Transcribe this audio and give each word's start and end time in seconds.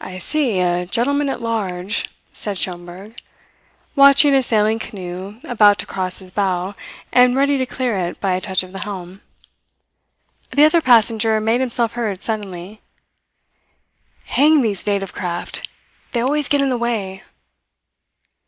"I 0.00 0.18
see 0.18 0.60
a 0.60 0.86
gentleman 0.86 1.28
at 1.28 1.42
large," 1.42 2.08
said 2.32 2.56
Schomberg, 2.56 3.20
watching 3.96 4.32
a 4.32 4.44
sailing 4.44 4.78
canoe 4.78 5.40
about 5.42 5.80
to 5.80 5.86
cross 5.86 6.20
his 6.20 6.30
bow, 6.30 6.76
and 7.12 7.34
ready 7.34 7.58
to 7.58 7.66
clear 7.66 7.98
it 7.98 8.20
by 8.20 8.34
a 8.34 8.40
touch 8.40 8.62
of 8.62 8.70
the 8.70 8.78
helm. 8.84 9.22
The 10.52 10.62
other 10.64 10.80
passenger 10.80 11.40
made 11.40 11.60
himself 11.60 11.94
heard 11.94 12.22
suddenly. 12.22 12.80
"Hang 14.26 14.62
these 14.62 14.86
native 14.86 15.12
craft! 15.12 15.68
They 16.12 16.20
always 16.20 16.46
get 16.48 16.60
in 16.62 16.68
the 16.68 16.78
way." 16.78 17.24